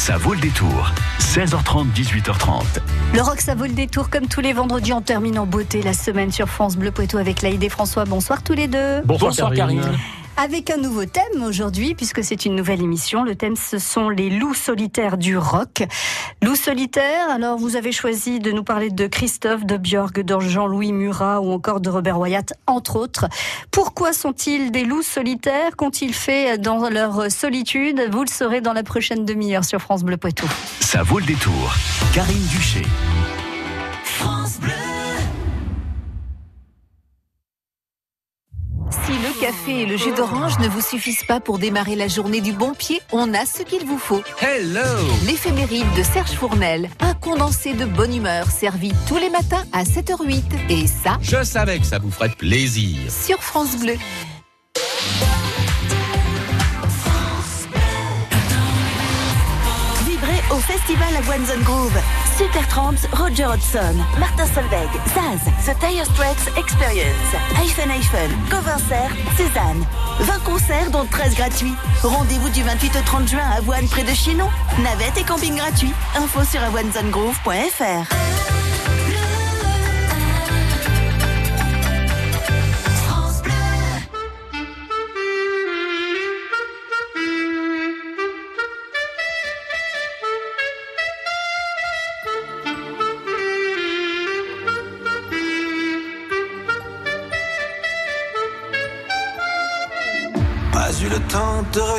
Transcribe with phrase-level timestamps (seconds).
[0.00, 0.90] Ça vaut le détour.
[1.18, 2.62] 16h30, 18h30.
[3.12, 4.94] Le rock, ça vaut le détour comme tous les vendredis.
[4.94, 8.06] On termine en beauté la semaine sur France Bleu Poitou avec Laïd et François.
[8.06, 9.02] Bonsoir tous les deux.
[9.04, 9.82] Bonsoir, Karine.
[10.36, 13.24] Avec un nouveau thème aujourd'hui, puisque c'est une nouvelle émission.
[13.24, 15.82] Le thème, ce sont les loups solitaires du rock.
[16.42, 20.92] Loups solitaires, alors vous avez choisi de nous parler de Christophe, de Björk, de Jean-Louis
[20.92, 23.26] Murat ou encore de Robert Wyatt, entre autres.
[23.70, 25.76] Pourquoi sont-ils des loups solitaires?
[25.76, 28.02] Qu'ont-ils fait dans leur solitude?
[28.10, 30.48] Vous le saurez dans la prochaine demi-heure sur France Bleu Poitou.
[30.80, 31.74] Ça vaut le détour.
[32.14, 32.82] Karine Duché.
[34.04, 34.89] France Bleu.
[38.90, 42.40] Si le café et le jus d'orange ne vous suffisent pas pour démarrer la journée
[42.40, 44.22] du bon pied, on a ce qu'il vous faut.
[44.40, 44.80] Hello
[45.26, 50.42] L'éphéméride de Serge Fournel, un condensé de bonne humeur servi tous les matins à 7h08.
[50.70, 52.98] Et ça, Je savais que ça vous ferait plaisir.
[53.10, 53.94] sur France Bleu.
[60.06, 61.98] Vibrez au festival Avoine Zone Groove.
[62.40, 69.84] Super Tramps, Roger Hodgson, Martin Solveig, Zaz, The Tire Straits Experience, Hyphen Hyphen, Covincert, Cézanne.
[70.20, 71.74] 20 concerts dont 13 gratuits.
[72.02, 74.48] Rendez-vous du 28 au 30 juin à Avoine près de Chinon.
[74.82, 75.92] Navette et camping gratuit.
[76.16, 78.39] Info sur avoinezonegroove.fr.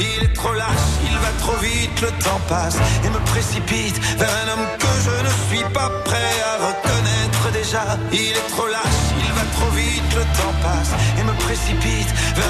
[0.00, 4.30] Il est trop lâche, il va trop vite, le temps passe et me précipite vers
[4.42, 7.84] un homme que je ne suis pas prêt à reconnaître déjà.
[8.10, 12.49] Il est trop lâche, il va trop vite, le temps passe et me précipite vers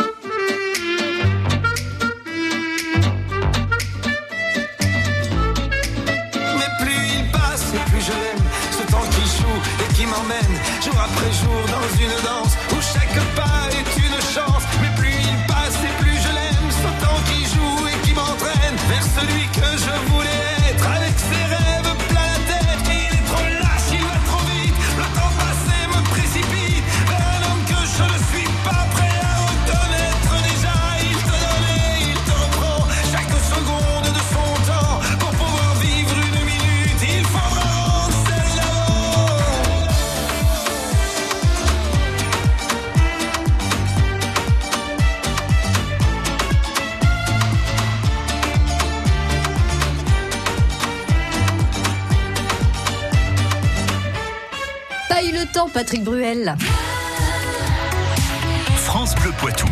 [10.81, 13.80] Jour après jour dans une danse où chaque pas
[55.91, 56.55] Patrick Bruel
[58.77, 59.65] France Bleu Poitou.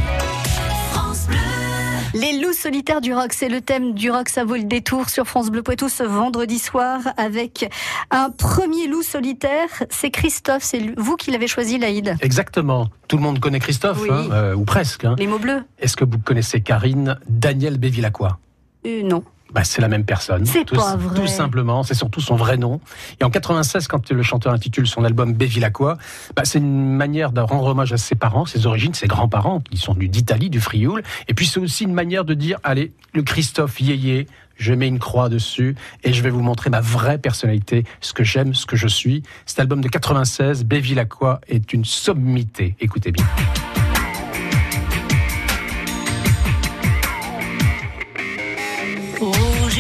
[2.14, 5.26] Les loups solitaires du rock, c'est le thème du rock, ça vaut le détour sur
[5.28, 7.72] France Bleu Poitou ce vendredi soir avec
[8.12, 12.18] un premier loup solitaire, c'est Christophe, c'est vous qui l'avez choisi Laïd.
[12.20, 12.90] Exactement.
[13.08, 14.10] Tout le monde connaît Christophe, Oui.
[14.12, 15.06] hein, euh, ou presque.
[15.06, 15.16] hein.
[15.20, 18.40] Les mots bleus Est-ce que vous connaissez Karine Daniel Bévilacqua?
[18.86, 19.24] Euh, Non.
[19.54, 20.46] Bah, c'est la même personne.
[20.46, 21.20] C'est tout, pas vrai.
[21.20, 22.80] Tout simplement, c'est surtout son vrai nom.
[23.20, 25.98] Et en 96, quand le chanteur intitule son album Bévilacqua,
[26.36, 29.78] bah, c'est une manière de rendre hommage à ses parents, ses origines, ses grands-parents, qui
[29.78, 31.04] sont d'Italie, du Frioul.
[31.28, 35.00] Et puis c'est aussi une manière de dire, allez, le Christophe yéyé, je mets une
[35.00, 38.76] croix dessus et je vais vous montrer ma vraie personnalité, ce que j'aime, ce que
[38.76, 39.24] je suis.
[39.46, 42.76] Cet album de 96, Bévilacqua, est une sommité.
[42.80, 43.26] Écoutez bien.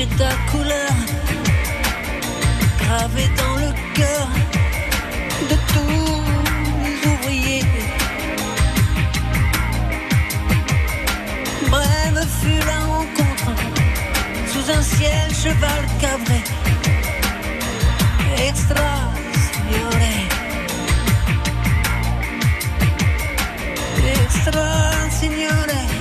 [0.01, 0.93] Est ta couleur,
[2.79, 4.27] gravée dans le cœur
[5.49, 6.23] de tous
[6.85, 7.65] les ouvriers.
[11.69, 13.51] Brève fut la rencontre
[14.53, 16.41] sous un ciel cheval cabré.
[18.47, 18.91] Extra,
[19.43, 20.03] signore.
[24.23, 24.69] Extra,
[25.19, 25.98] signore.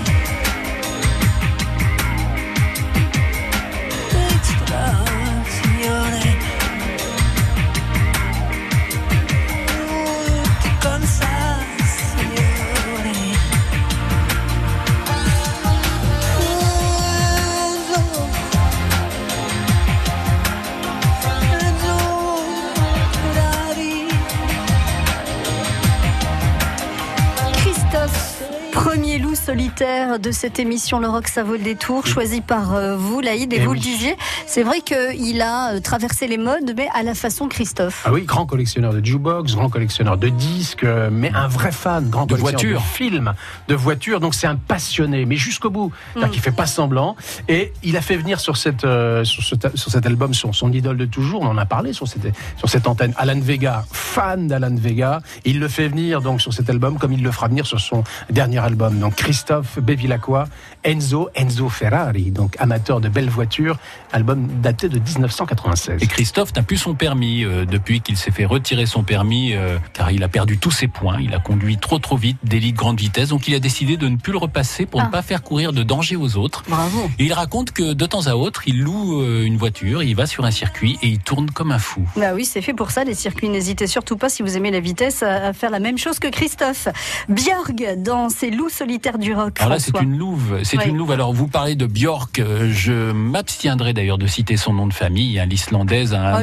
[29.81, 33.59] De cette émission Le Rock ça vaut le détour, choisi par euh, vous Laïd, et,
[33.61, 33.77] Eh vous oui.
[33.77, 34.17] le disiez,
[34.47, 38.03] c'est vrai qu'il a euh, traversé les modes, mais à la façon Christophe.
[38.05, 42.09] Ah oui, grand collectionneur de jukebox, grand collectionneur de disques, euh, mais un vrai fan,
[42.11, 42.81] grand De collectionneur voitures.
[42.81, 43.35] de films,
[43.69, 44.19] de voitures.
[44.19, 45.93] Donc c'est un passionné, mais jusqu'au bout.
[46.15, 47.15] C'est-à-dire qu'il fait pas semblant.
[47.47, 50.53] Et il a fait venir sur cette euh, sur, ce ta- sur cet album son,
[50.53, 51.43] son idole de toujours.
[51.43, 52.27] On en a parlé sur cette
[52.57, 53.13] sur cette antenne.
[53.17, 55.21] Alan Vega, fan d'Alan Vega.
[55.45, 58.03] Il le fait venir donc sur cet album comme il le fera venir sur son
[58.29, 58.99] dernier album.
[58.99, 60.49] Donc Christophe Bevilacqua,
[60.85, 63.79] Enzo Enzo Ferrari, donc amateur de belles voitures.
[64.13, 66.03] Album daté de 1996.
[66.03, 69.79] Et Christophe n'a plus son permis euh, depuis qu'il s'est fait retirer son permis euh,
[69.93, 71.19] car il a perdu tous ses points.
[71.21, 74.09] Il a conduit trop trop vite, délit de grande vitesse, donc il a décidé de
[74.09, 75.05] ne plus le repasser pour Ah.
[75.07, 76.63] ne pas faire courir de danger aux autres.
[76.69, 77.11] Bravo.
[77.19, 80.27] Et il raconte que de temps à autre, il loue euh, une voiture, il va
[80.27, 82.03] sur un circuit et il tourne comme un fou.
[82.17, 83.49] Bah oui, c'est fait pour ça, les circuits.
[83.49, 86.29] N'hésitez surtout pas, si vous aimez la vitesse, à, à faire la même chose que
[86.29, 86.89] Christophe.
[87.29, 89.58] Björg, dans ses loups solitaires du rock.
[89.59, 90.61] Alors là, c'est une louve.
[90.63, 91.11] C'est une louve.
[91.13, 92.39] Alors, vous parlez de Björk.
[92.39, 96.15] euh, Je m'abstiendrai d'ailleurs de citer son nom de famille, hein, l'islandaise.
[96.15, 96.43] hein.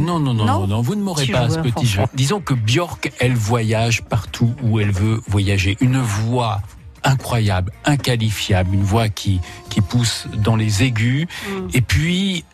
[0.00, 2.02] Non, non, non, Non non, vous ne m'aurez pas à ce petit jeu.
[2.14, 5.76] Disons que Björk, elle voyage partout où elle veut voyager.
[5.80, 6.60] Une voix
[7.04, 11.26] incroyable, inqualifiable, une voix qui, qui pousse dans les aigus.
[11.48, 11.68] Mm.
[11.74, 12.44] Et puis,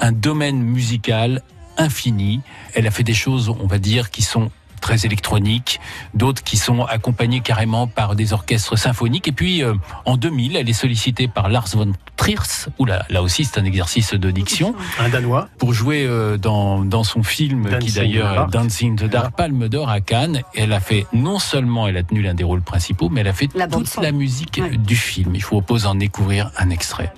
[0.00, 1.42] un domaine musical
[1.78, 2.40] infini.
[2.74, 4.50] Elle a fait des choses, on va dire, qui sont
[4.92, 5.80] très électroniques,
[6.12, 9.26] d'autres qui sont accompagnées carrément par des orchestres symphoniques.
[9.28, 9.72] Et puis, euh,
[10.04, 12.36] en 2000, elle est sollicitée par Lars von Trier.
[12.78, 15.48] Oula, là aussi, c'est un exercice de diction Un Danois.
[15.58, 18.48] pour jouer euh, dans, dans son film Dancing qui d'ailleurs.
[18.48, 20.42] Dancing in the Dark, Palme d'Or à Cannes.
[20.54, 23.28] Et elle a fait non seulement elle a tenu l'un des rôles principaux, mais elle
[23.28, 24.76] a fait La toute la musique Ouais.
[24.76, 25.32] du film.
[25.36, 27.12] Je vous propose d'en découvrir un extrait.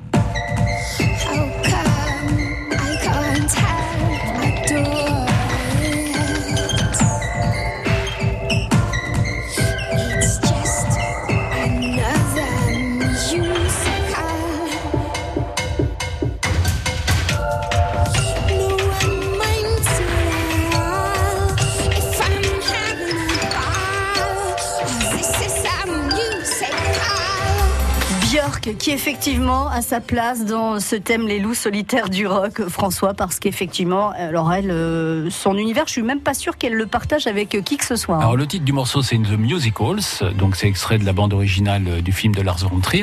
[28.79, 33.39] Qui effectivement a sa place dans ce thème Les loups solitaires du rock, François, parce
[33.39, 37.55] qu'effectivement, alors elle, euh, son univers, je suis même pas sûre qu'elle le partage avec
[37.55, 38.17] euh, qui que ce soit.
[38.17, 38.21] hein.
[38.21, 41.83] Alors le titre du morceau c'est The Musicals, donc c'est extrait de la bande originale
[41.89, 43.03] euh, du film de Lars von Trier.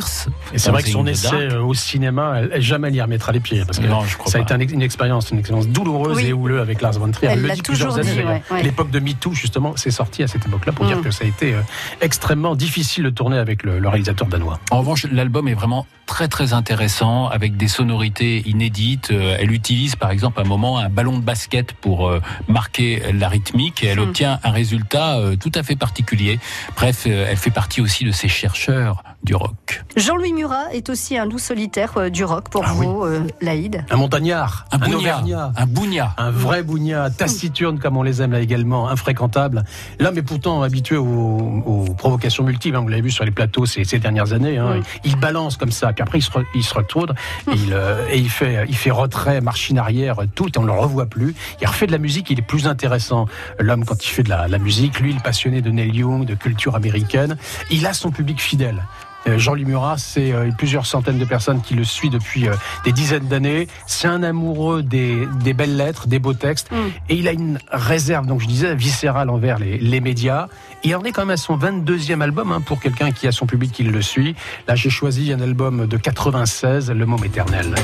[0.51, 1.41] Et c'est vrai que son in essai Dark.
[1.53, 3.63] euh, au cinéma, elle, elle, jamais elle y remettra les pieds.
[3.63, 6.25] Parce que Non, je crois ça a été un- une expérience, une expérience douloureuse Oui.
[6.27, 7.33] et houleuse avec Lars von Trier.
[7.33, 8.63] Elle le l'a toujours dit, ouais, ouais.
[8.63, 10.87] L'époque de MeToo, justement, c'est sorti à cette époque-là pour Mm.
[10.87, 11.61] dire que ça a été euh,
[12.01, 14.59] extrêmement difficile de tourner avec le, le réalisateur danois.
[14.71, 19.11] En revanche, l'album est vraiment très très intéressant avec des sonorités inédites.
[19.11, 23.01] Euh, Elle utilise par exemple à un moment un ballon de basket pour euh, marquer
[23.13, 24.09] la rythmique et elle Hmm.
[24.09, 26.39] obtient un résultat euh, tout à fait particulier.
[26.75, 29.83] Bref, elle fait partie aussi de ces chercheurs du rock.
[29.95, 32.85] Jean-Louis Murat est aussi un loup solitaire euh, du rock pour Ah oui.
[32.85, 33.85] vous, euh, Laïd.
[33.89, 35.51] Un montagnard, Un, un, auvergnat.
[35.55, 36.13] un bougnat.
[36.17, 39.63] Un vrai bougnat, taciturne comme on les aime là également, infréquentable.
[39.99, 42.77] Là, mais pourtant habitué aux, aux provocations multiples.
[42.77, 44.57] hein, vous l'avez vu sur les plateaux ces, ces dernières années.
[44.57, 44.83] Hein, Mm.
[45.03, 47.13] Il balance comme ça, puis après il se, re- il se retourne
[47.51, 50.67] et, il, euh, et il fait, il fait retrait, machine arrière, tout, et on ne
[50.67, 51.35] le revoit plus.
[51.61, 53.25] Il refait de la musique, il est plus intéressant.
[53.59, 56.25] L'homme quand il fait de la, la musique, lui, il est passionné de Neil Young,
[56.25, 57.37] de culture américaine.
[57.69, 58.83] Il a son public fidèle.
[59.27, 62.53] Euh, Jean-Louis Murat, c'est euh, plusieurs centaines de personnes qui le suivent depuis euh,
[62.85, 63.67] des dizaines d'années.
[63.87, 66.71] C'est un amoureux des, des belles lettres, des beaux textes.
[66.71, 66.75] Mm.
[67.09, 70.47] Et il a une réserve, donc je disais, viscérale envers les, les médias.
[70.83, 73.45] Il en est quand même à son 22e album, hein, pour quelqu'un qui a son
[73.45, 74.35] public qui le suit.
[74.67, 77.75] Là, j'ai choisi un album de 96, Le Môme éternel.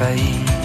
[0.00, 0.59] cair.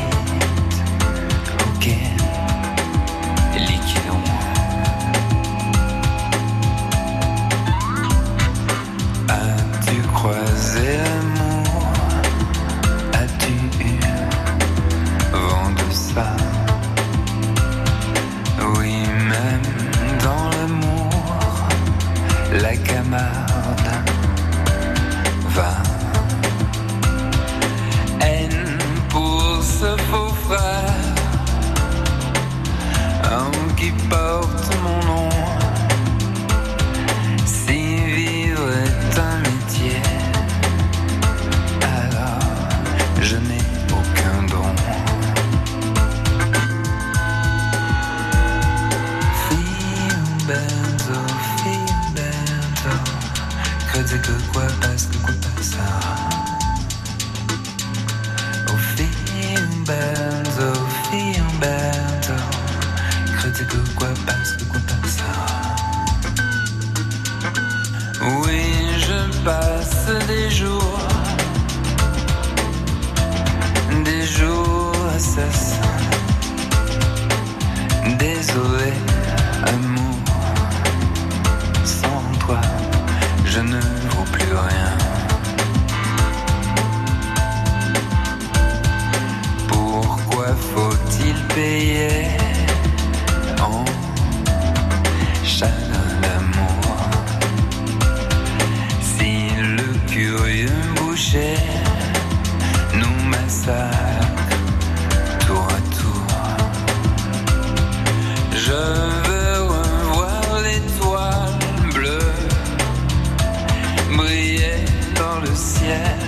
[115.56, 116.20] Ciel.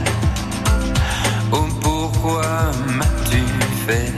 [1.51, 3.43] Oh, pourquoi m'as-tu
[3.85, 4.13] fait,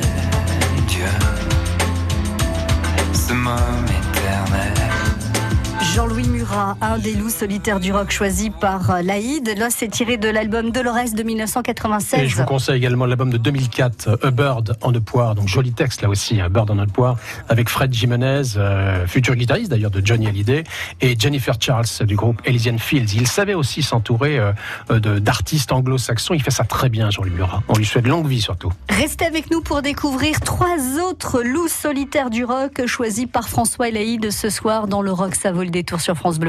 [6.81, 9.55] Un des loups solitaires du rock choisi par euh, Laïd.
[9.57, 12.19] Là, c'est tiré de l'album Dolores de 1996.
[12.19, 15.35] Et je vous conseille également l'album de 2004, A Bird en de poire.
[15.35, 17.15] Donc joli texte là aussi, A Bird en de poire,
[17.47, 20.65] avec Fred Jimenez, euh, futur guitariste d'ailleurs de Johnny Hallyday,
[20.99, 23.13] et Jennifer Charles du groupe Elysian Fields.
[23.15, 26.33] Il savait aussi s'entourer euh, d'artistes anglo-saxons.
[26.33, 27.63] Il fait ça très bien, Jean-Louis Murat.
[27.69, 28.73] On lui souhaite longue vie surtout.
[28.89, 33.91] Restez avec nous pour découvrir trois autres loups solitaires du rock choisis par François et
[33.91, 35.35] Laïd ce soir dans le rock.
[35.35, 36.48] Ça vaut le détour sur France Bleu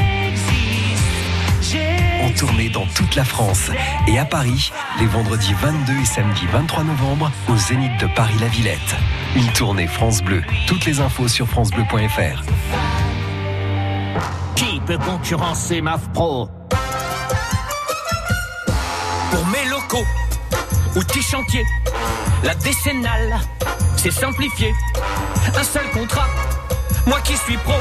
[2.33, 3.69] Tournée dans toute la France
[4.07, 8.95] et à Paris, les vendredis 22 et samedi 23 novembre, au Zénith de Paris-La Villette.
[9.35, 10.41] Une tournée France Bleu.
[10.67, 12.43] Toutes les infos sur FranceBleu.fr.
[14.55, 16.49] Qui peut concurrencer MAF Pro
[19.31, 20.05] Pour mes locaux,
[20.95, 21.65] outils chantier,
[22.43, 23.39] la décennale,
[23.97, 24.73] c'est simplifié.
[25.55, 26.27] Un seul contrat,
[27.05, 27.73] moi qui suis pro,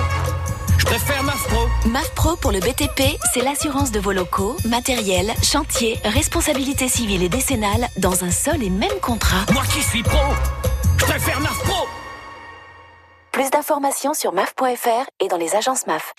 [0.91, 1.69] préfère MAF Pro.
[1.89, 7.29] MAF Pro pour le BTP, c'est l'assurance de vos locaux, matériel, chantier, responsabilité civile et
[7.29, 9.47] décennale dans un seul et même contrat.
[9.53, 10.19] Moi qui suis pro,
[10.99, 11.87] je préfère MAF Pro.
[13.31, 16.13] Plus d'informations sur maf.fr et dans les agences MAF.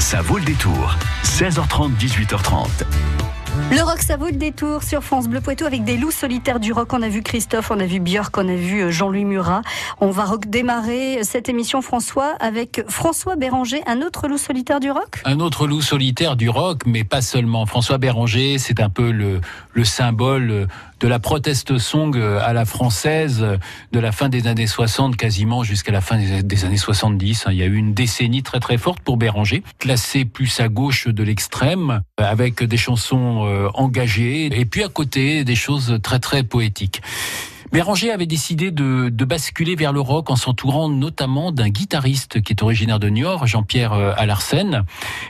[0.00, 0.96] Ça vaut le détour.
[1.22, 3.27] 16h30, 18h30.
[3.70, 6.72] Le rock, ça vaut le détour sur France Bleu Poitou avec des loups solitaires du
[6.72, 6.92] rock.
[6.92, 9.62] On a vu Christophe, on a vu Björk, on a vu euh, Jean-Louis Murat.
[10.00, 15.20] On va démarrer cette émission, François, avec François Béranger, un autre loup solitaire du rock
[15.24, 17.66] Un autre loup solitaire du rock, mais pas seulement.
[17.66, 19.40] François Béranger, c'est un peu le,
[19.74, 20.66] le symbole
[21.00, 23.46] de la protest song à la française
[23.92, 27.46] de la fin des années 60 quasiment jusqu'à la fin des, années 70.
[27.50, 31.08] Il y a eu une décennie très très forte pour Béranger, classé plus à gauche
[31.08, 36.42] de l'extrême, avec des chansons euh, engagées et puis à côté des choses très très
[36.42, 37.02] poétiques.
[37.72, 42.52] Béranger avait décidé de, de, basculer vers le rock en s'entourant notamment d'un guitariste qui
[42.52, 44.84] est originaire de Niort, Jean-Pierre euh, Alarsen.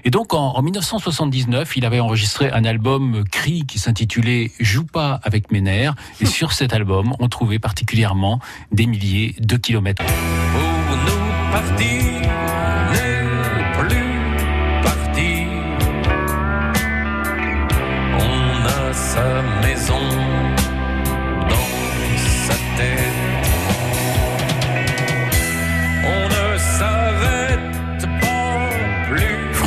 [0.04, 5.20] Et donc en, en, 1979, il avait enregistré un album Cri qui s'intitulait Joue pas
[5.24, 5.94] avec mes nerfs.
[6.20, 8.40] Et sur cet album, on trouvait particulièrement
[8.72, 10.04] des milliers de kilomètres.
[10.04, 12.02] Pour nous partir
[12.92, 14.17] n'est plus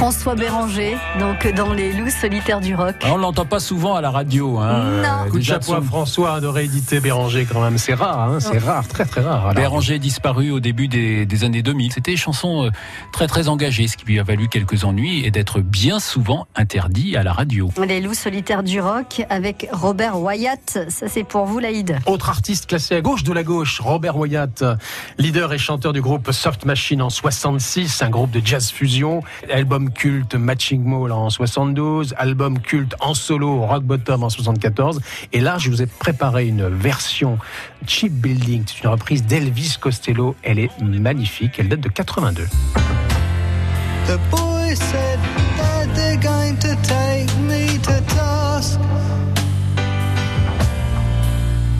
[0.01, 2.95] François Béranger, donc dans les loups solitaires du rock.
[3.05, 4.57] On l'entend pas souvent à la radio.
[4.57, 5.03] Hein.
[5.03, 5.29] Non.
[5.29, 7.77] Coup de chapeau à François de rééditer Béranger quand même.
[7.77, 9.41] C'est rare, hein c'est rare, très très rare.
[9.41, 9.53] Alors.
[9.53, 11.93] Béranger disparu au début des, des années 2000.
[11.93, 12.69] C'était une chanson euh,
[13.13, 17.15] très très engagée, ce qui lui a valu quelques ennuis et d'être bien souvent interdit
[17.15, 17.69] à la radio.
[17.87, 20.79] Les loups solitaires du rock avec Robert Wyatt.
[20.89, 21.99] Ça c'est pour vous, Laïd.
[22.07, 24.63] Autre artiste classé à gauche de la gauche, Robert Wyatt,
[25.19, 29.90] leader et chanteur du groupe Soft Machine en 66, un groupe de jazz fusion, album
[29.93, 35.01] culte Matching Mall en 72, album culte en solo Rock Bottom en 74.
[35.33, 37.37] Et là, je vous ai préparé une version
[37.87, 38.63] Cheap Building.
[38.67, 40.35] C'est une reprise d'Elvis Costello.
[40.43, 41.59] Elle est magnifique.
[41.59, 42.47] Elle date de 82.
[44.07, 45.19] The boy said
[45.57, 48.79] that they're going to take me to task?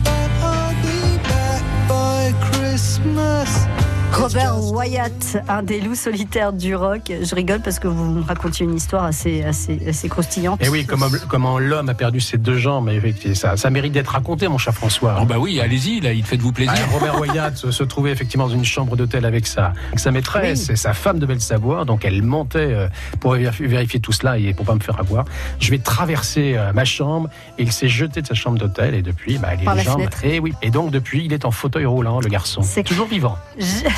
[0.04, 3.71] But I'll be back by Christmas.
[4.12, 7.10] Robert Wyatt, un des loups solitaires du rock.
[7.10, 10.62] Je rigole parce que vous me racontiez une histoire assez, assez, assez croustillante.
[10.64, 12.90] Et oui, comment, comment l'homme a perdu ses deux jambes.
[12.90, 15.18] Mais ça, ça mérite d'être raconté, mon cher François.
[15.20, 16.74] Oh bah oui, allez-y, là, il faites-vous plaisir.
[16.76, 20.10] Ah, Robert Wyatt se, se, trouvait effectivement dans une chambre d'hôtel avec sa, avec sa
[20.10, 20.74] maîtresse oui.
[20.74, 21.86] et sa femme devait le savoir.
[21.86, 22.88] Donc elle montait euh,
[23.20, 25.24] pour vérifier tout cela et pour pas me faire avoir.
[25.58, 29.02] Je vais traverser euh, ma chambre et il s'est jeté de sa chambre d'hôtel et
[29.02, 30.02] depuis, bah, Par les jambes.
[30.22, 30.52] Et oui.
[30.62, 32.62] Et donc depuis, il est en fauteuil roulant, le garçon.
[32.62, 33.36] C'est toujours vivant.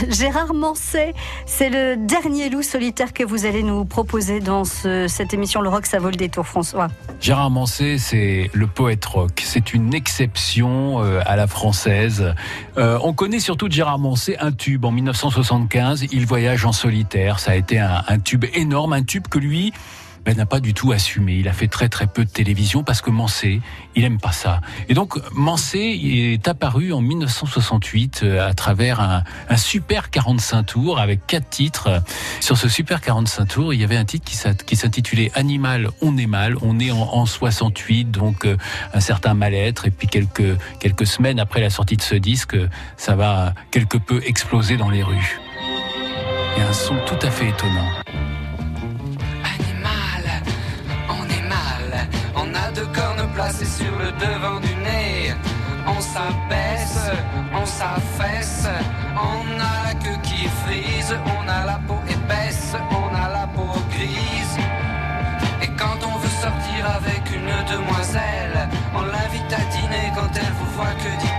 [0.11, 1.15] Gérard Manset,
[1.47, 5.69] c'est le dernier loup solitaire que vous allez nous proposer dans ce, cette émission Le
[5.69, 6.89] Rock, ça vaut le détour, François.
[7.21, 9.43] Gérard Manset, c'est le poète rock.
[9.45, 12.35] C'est une exception euh, à la française.
[12.77, 14.85] Euh, on connaît surtout Gérard Manset un tube.
[14.85, 17.39] En 1975, il voyage en solitaire.
[17.39, 19.73] Ça a été un tube énorme, un tube que lui
[20.25, 21.35] ben, n'a pas du tout assumé.
[21.35, 23.61] Il a fait très très peu de télévision parce que Mansé,
[23.95, 24.61] il aime pas ça.
[24.89, 29.23] Et donc Mansé est apparu en 1968 euh, à travers un,
[29.57, 32.03] super 45 tours avec quatre titres.
[32.41, 35.91] Sur ce super 45 tours, il y avait un titre qui s'int- qui s'intitulait Animal,
[36.01, 36.57] on est mal.
[36.63, 38.57] On est en, en 68, donc euh,
[38.93, 39.87] un certain mal-être.
[39.87, 42.57] Et puis quelques quelques semaines après la sortie de ce disque,
[42.97, 45.39] ça va quelque peu exploser dans les rues.
[46.57, 47.89] Et un son tout à fait étonnant.
[53.35, 55.35] placé sur le devant du nez.
[55.87, 56.99] On s'abaisse,
[57.53, 58.67] on s'affaisse,
[59.17, 63.69] on a la queue qui frise, on a la peau épaisse, on a la peau
[63.91, 64.57] grise.
[65.63, 70.71] Et quand on veut sortir avec une demoiselle, on l'invite à dîner quand elle vous
[70.77, 71.34] voit que dîner.